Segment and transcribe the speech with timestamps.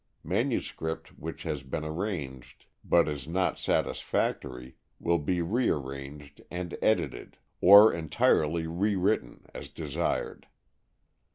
[0.23, 7.93] Manuscript which has been arranged but is not satisfactory will be rearranged and edited, or
[7.93, 10.47] entirely rewritten, as desired.